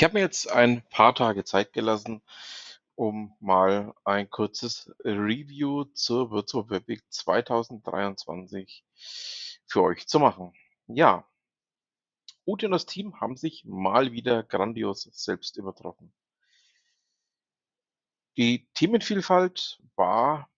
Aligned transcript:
Ich 0.00 0.04
habe 0.04 0.14
mir 0.14 0.20
jetzt 0.20 0.50
ein 0.50 0.80
paar 0.88 1.14
Tage 1.14 1.44
Zeit 1.44 1.74
gelassen, 1.74 2.22
um 2.94 3.36
mal 3.38 3.92
ein 4.02 4.30
kurzes 4.30 4.90
Review 5.04 5.84
zur 5.92 6.30
Virtual 6.30 6.70
Web 6.70 6.88
Week 6.88 7.02
2023 7.10 8.82
für 9.66 9.82
euch 9.82 10.08
zu 10.08 10.18
machen. 10.18 10.54
Ja, 10.86 11.28
Ute 12.46 12.64
und 12.64 12.72
das 12.72 12.86
Team 12.86 13.20
haben 13.20 13.36
sich 13.36 13.66
mal 13.66 14.10
wieder 14.10 14.42
grandios 14.42 15.02
selbst 15.12 15.58
übertroffen. 15.58 16.14
Die 18.38 18.66
Themenvielfalt 18.72 19.82
war 19.96 20.48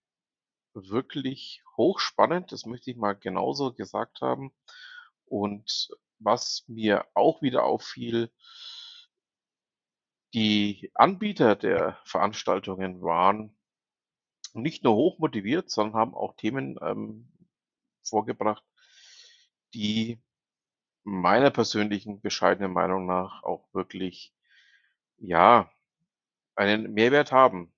wirklich 0.73 1.65
hochspannend, 1.77 2.53
das 2.53 2.65
möchte 2.65 2.93
ich 2.93 2.97
mal 2.97 3.15
genauso 3.15 3.73
gesagt 3.73 4.21
haben. 4.21 4.53
Und 5.27 5.91
was 6.21 6.63
mir 6.69 7.09
auch 7.15 7.43
wieder 7.43 7.65
auffiel, 7.65 8.31
die 10.35 10.91
Anbieter 10.95 11.57
der 11.57 11.99
Veranstaltungen 12.05 13.03
waren 13.03 13.55
nicht 14.55 14.85
nur 14.85 14.95
hoch 14.95 15.19
motiviert, 15.19 15.71
sondern 15.71 15.95
haben 15.99 16.15
auch 16.15 16.37
Themen 16.37 16.79
ähm, 16.83 17.31
vorgebracht, 18.03 18.65
die 19.75 20.21
meiner 21.05 21.51
persönlichen 21.51 22.21
bescheidenen 22.21 22.73
Meinung 22.73 23.07
nach 23.07 23.43
auch 23.43 23.69
wirklich, 23.73 24.35
ja, 25.19 25.71
einen 26.55 26.93
Mehrwert 26.93 27.33
haben. 27.33 27.73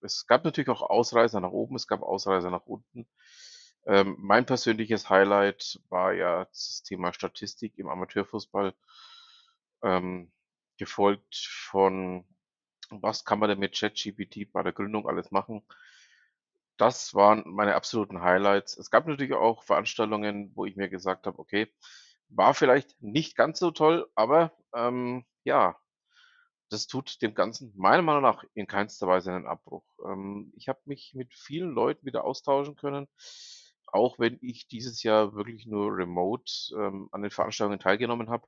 Es 0.00 0.26
gab 0.26 0.44
natürlich 0.44 0.68
auch 0.68 0.82
Ausreißer 0.82 1.40
nach 1.40 1.50
oben, 1.50 1.76
es 1.76 1.88
gab 1.88 2.02
Ausreißer 2.02 2.50
nach 2.50 2.66
unten. 2.66 3.08
Ähm, 3.84 4.16
mein 4.18 4.46
persönliches 4.46 5.10
Highlight 5.10 5.80
war 5.88 6.12
ja 6.12 6.44
das 6.46 6.82
Thema 6.84 7.12
Statistik 7.12 7.78
im 7.78 7.88
Amateurfußball. 7.88 8.74
Ähm, 9.82 10.32
gefolgt 10.76 11.36
von, 11.36 12.24
was 12.90 13.24
kann 13.24 13.38
man 13.38 13.48
denn 13.48 13.58
mit 13.58 13.78
ChatGPT 13.78 14.52
bei 14.52 14.62
der 14.62 14.72
Gründung 14.72 15.08
alles 15.08 15.30
machen? 15.30 15.62
Das 16.76 17.14
waren 17.14 17.42
meine 17.46 17.74
absoluten 17.74 18.20
Highlights. 18.20 18.76
Es 18.76 18.90
gab 18.90 19.06
natürlich 19.06 19.32
auch 19.32 19.62
Veranstaltungen, 19.62 20.52
wo 20.54 20.66
ich 20.66 20.76
mir 20.76 20.88
gesagt 20.88 21.26
habe, 21.26 21.38
okay, 21.38 21.72
war 22.28 22.54
vielleicht 22.54 23.00
nicht 23.00 23.36
ganz 23.36 23.58
so 23.58 23.70
toll, 23.70 24.10
aber 24.14 24.52
ähm, 24.74 25.24
ja, 25.44 25.76
das 26.68 26.86
tut 26.86 27.22
dem 27.22 27.34
Ganzen 27.34 27.72
meiner 27.76 28.02
Meinung 28.02 28.22
nach 28.22 28.44
in 28.54 28.66
keinster 28.66 29.06
Weise 29.06 29.32
einen 29.32 29.46
Abbruch. 29.46 29.84
Ähm, 30.04 30.52
ich 30.56 30.68
habe 30.68 30.80
mich 30.84 31.14
mit 31.14 31.32
vielen 31.32 31.70
Leuten 31.70 32.04
wieder 32.04 32.24
austauschen 32.24 32.76
können, 32.76 33.06
auch 33.86 34.18
wenn 34.18 34.38
ich 34.42 34.66
dieses 34.68 35.02
Jahr 35.02 35.34
wirklich 35.34 35.66
nur 35.66 35.96
remote 35.96 36.52
ähm, 36.76 37.08
an 37.12 37.22
den 37.22 37.30
Veranstaltungen 37.30 37.78
teilgenommen 37.78 38.30
habe. 38.30 38.46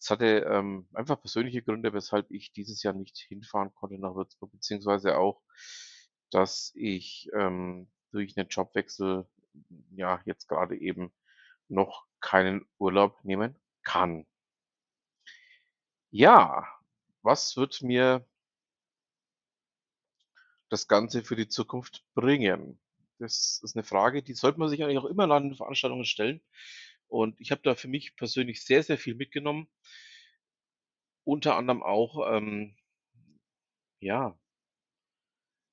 Es 0.00 0.10
hatte 0.10 0.46
ähm, 0.50 0.88
einfach 0.94 1.20
persönliche 1.20 1.62
Gründe, 1.62 1.92
weshalb 1.92 2.30
ich 2.30 2.52
dieses 2.52 2.82
Jahr 2.82 2.94
nicht 2.94 3.18
hinfahren 3.18 3.74
konnte 3.74 3.98
nach 3.98 4.14
Würzburg, 4.14 4.50
beziehungsweise 4.52 5.18
auch, 5.18 5.42
dass 6.30 6.72
ich 6.74 7.28
ähm, 7.34 7.90
durch 8.12 8.36
einen 8.38 8.48
Jobwechsel 8.48 9.26
ja 9.94 10.20
jetzt 10.24 10.48
gerade 10.48 10.76
eben 10.78 11.12
noch 11.68 12.06
keinen 12.20 12.66
Urlaub 12.78 13.22
nehmen 13.24 13.56
kann. 13.82 14.26
Ja, 16.12 16.68
was 17.22 17.56
wird 17.56 17.82
mir 17.82 18.24
das 20.68 20.88
Ganze 20.88 21.22
für 21.22 21.36
die 21.36 21.48
Zukunft 21.48 22.04
bringen? 22.14 22.80
Das 23.18 23.60
ist 23.62 23.76
eine 23.76 23.84
Frage, 23.84 24.22
die 24.22 24.34
sollte 24.34 24.58
man 24.58 24.68
sich 24.68 24.82
eigentlich 24.82 24.98
auch 24.98 25.04
immer 25.04 25.30
an 25.30 25.50
den 25.50 25.56
Veranstaltungen 25.56 26.04
stellen. 26.04 26.40
Und 27.10 27.40
ich 27.40 27.50
habe 27.50 27.62
da 27.62 27.74
für 27.74 27.88
mich 27.88 28.16
persönlich 28.16 28.64
sehr, 28.64 28.82
sehr 28.82 28.98
viel 28.98 29.14
mitgenommen. 29.14 29.68
Unter 31.24 31.56
anderem 31.56 31.82
auch, 31.82 32.26
ähm, 32.30 32.76
ja, 34.00 34.38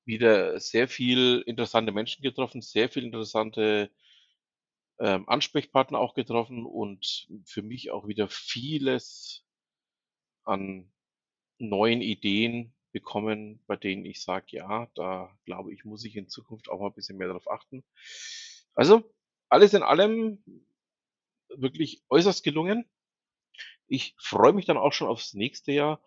wieder 0.05 0.59
sehr 0.59 0.87
viel 0.87 1.43
interessante 1.45 1.91
Menschen 1.91 2.23
getroffen, 2.23 2.61
sehr 2.61 2.89
viel 2.89 3.03
interessante 3.03 3.91
ähm, 4.99 5.27
Ansprechpartner 5.27 5.99
auch 5.99 6.13
getroffen 6.15 6.65
und 6.65 7.27
für 7.45 7.61
mich 7.61 7.91
auch 7.91 8.07
wieder 8.07 8.27
vieles 8.29 9.45
an 10.45 10.91
neuen 11.59 12.01
Ideen 12.01 12.73
bekommen, 12.93 13.63
bei 13.67 13.75
denen 13.75 14.05
ich 14.05 14.23
sage, 14.23 14.47
ja, 14.51 14.87
da 14.95 15.37
glaube 15.45 15.73
ich, 15.73 15.85
muss 15.85 16.05
ich 16.05 16.15
in 16.15 16.29
Zukunft 16.29 16.69
auch 16.69 16.79
mal 16.79 16.87
ein 16.87 16.93
bisschen 16.93 17.17
mehr 17.17 17.27
darauf 17.27 17.49
achten. 17.49 17.83
Also 18.75 19.13
alles 19.49 19.73
in 19.73 19.83
allem 19.83 20.43
wirklich 21.49 22.03
äußerst 22.09 22.43
gelungen. 22.43 22.85
Ich 23.87 24.15
freue 24.17 24.53
mich 24.53 24.65
dann 24.65 24.77
auch 24.77 24.93
schon 24.93 25.07
aufs 25.07 25.33
nächste 25.33 25.71
Jahr. 25.71 26.01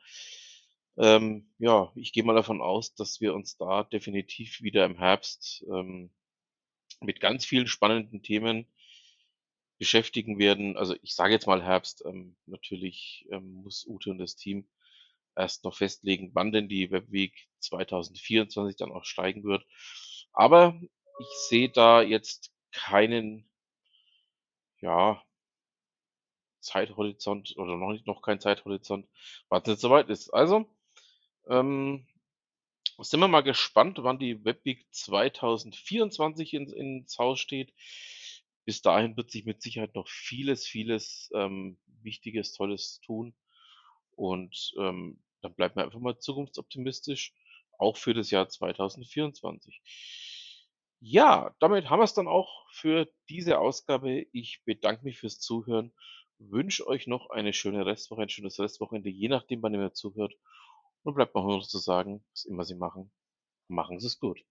Ähm, 0.97 1.51
ja, 1.59 1.93
ich 1.95 2.13
gehe 2.13 2.25
mal 2.25 2.35
davon 2.35 2.61
aus, 2.61 2.95
dass 2.95 3.21
wir 3.21 3.35
uns 3.35 3.57
da 3.57 3.85
definitiv 3.85 4.61
wieder 4.61 4.85
im 4.85 4.99
Herbst 4.99 5.65
ähm, 5.71 6.11
mit 7.01 7.21
ganz 7.21 7.47
vielen 7.47 7.67
spannenden 7.67 8.23
Themen 8.23 8.67
beschäftigen 9.79 10.39
werden. 10.39 10.77
Also 10.77 10.95
ich 11.03 11.15
sage 11.15 11.33
jetzt 11.33 11.47
mal 11.47 11.65
Herbst. 11.65 12.05
Ähm, 12.05 12.37
natürlich 12.47 13.27
ähm, 13.31 13.63
muss 13.63 13.87
Ute 13.87 14.11
und 14.11 14.19
das 14.19 14.37
Team 14.37 14.69
erst 15.35 15.65
noch 15.65 15.77
festlegen, 15.77 16.31
wann 16.35 16.53
denn 16.53 16.69
die 16.69 16.91
Webweek 16.91 17.49
2024 17.61 18.77
dann 18.77 18.93
auch 18.93 19.05
steigen 19.05 19.43
wird. 19.45 19.67
Aber 20.33 20.79
ich 21.19 21.29
sehe 21.49 21.71
da 21.71 22.03
jetzt 22.03 22.53
keinen, 22.73 23.49
ja, 24.81 25.23
Zeithorizont 26.61 27.55
oder 27.57 27.77
noch 27.77 27.93
nicht 27.93 28.07
noch 28.07 28.23
kein 28.23 28.41
Zeithorizont, 28.41 29.09
was 29.49 29.67
nicht 29.67 29.81
soweit 29.81 30.09
ist. 30.09 30.31
Also, 30.31 30.67
ähm, 31.49 32.07
sind 32.99 33.21
wir 33.21 33.29
mal 33.29 33.43
gespannt, 33.43 33.99
wann 34.03 34.19
die 34.19 34.45
Webweek 34.45 34.87
2024 34.91 36.55
ins, 36.55 36.73
ins 36.73 37.19
Haus 37.19 37.41
steht. 37.41 37.73
Bis 38.65 38.83
dahin 38.83 39.17
wird 39.17 39.31
sich 39.31 39.47
mit 39.47 39.63
Sicherheit 39.63 39.95
noch 39.95 40.09
vieles, 40.09 40.67
vieles 40.67 41.31
ähm, 41.35 41.79
Wichtiges, 42.03 42.53
Tolles 42.53 43.01
tun. 43.01 43.35
Und 44.17 44.73
ähm, 44.79 45.23
dann 45.41 45.55
bleibt 45.55 45.77
man 45.77 45.87
einfach 45.87 46.01
mal 46.01 46.19
zukunftsoptimistisch, 46.19 47.33
auch 47.79 47.97
für 47.97 48.13
das 48.13 48.31
Jahr 48.31 48.49
2024. 48.49 49.81
Ja, 51.01 51.55
damit 51.61 51.89
haben 51.89 52.01
wir 52.01 52.05
es 52.05 52.13
dann 52.13 52.29
auch 52.29 52.67
für 52.71 53.11
diese 53.31 53.59
Ausgabe. 53.59 54.27
Ich 54.33 54.63
bedanke 54.67 55.05
mich 55.05 55.19
fürs 55.19 55.41
Zuhören 55.41 55.93
wünsche 56.41 56.87
euch 56.87 57.07
noch 57.07 57.31
eine 57.31 57.53
schöne 57.53 57.87
Restwoche, 57.87 58.23
ein 58.23 58.29
schönes 58.29 58.59
Restwochenende, 58.59 59.11
je 59.11 59.29
nachdem, 59.29 59.63
wann 59.63 59.75
ihr 59.75 59.81
mir 59.81 59.93
zuhört. 59.93 60.35
Und 61.03 61.15
bleibt 61.15 61.35
noch 61.35 61.45
nur 61.47 61.63
zu 61.63 61.79
sagen, 61.79 62.25
was 62.33 62.45
immer 62.45 62.65
Sie 62.65 62.75
machen, 62.75 63.11
machen 63.69 64.01
Sie 64.01 64.07
es 64.07 64.19
gut. 64.19 64.45